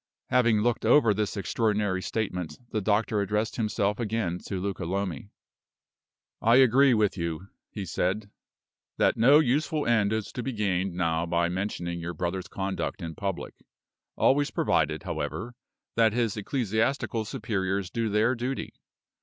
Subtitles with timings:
[0.31, 5.29] Having looked over this extraordinary statement, the doctor addressed himself again to Luca Lomi.
[6.41, 8.31] "I agree with you," he said,
[8.97, 13.13] "that no useful end is to be gained now by mentioning your brother's conduct in
[13.13, 13.53] public
[14.15, 15.53] always provided, however,
[15.95, 18.73] that his ecclesiastical superiors do their duty.